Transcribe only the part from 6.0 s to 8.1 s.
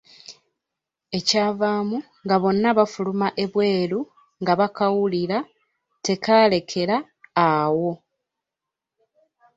tekalekera awo.